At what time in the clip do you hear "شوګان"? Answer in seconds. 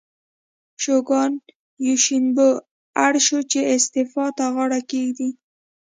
0.83-1.31